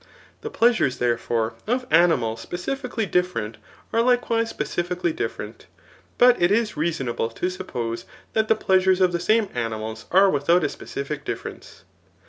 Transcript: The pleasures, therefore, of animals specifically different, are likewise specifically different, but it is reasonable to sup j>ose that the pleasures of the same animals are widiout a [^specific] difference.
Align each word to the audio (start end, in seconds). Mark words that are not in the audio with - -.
The 0.41 0.49
pleasures, 0.49 0.97
therefore, 0.97 1.53
of 1.67 1.85
animals 1.91 2.41
specifically 2.41 3.05
different, 3.05 3.57
are 3.93 4.01
likewise 4.01 4.49
specifically 4.49 5.13
different, 5.13 5.67
but 6.17 6.41
it 6.41 6.49
is 6.49 6.75
reasonable 6.75 7.29
to 7.29 7.51
sup 7.51 7.71
j>ose 7.73 8.05
that 8.33 8.47
the 8.47 8.55
pleasures 8.55 8.99
of 8.99 9.11
the 9.11 9.19
same 9.19 9.47
animals 9.53 10.05
are 10.09 10.31
widiout 10.31 10.63
a 10.63 10.75
[^specific] 10.75 11.23
difference. 11.23 11.83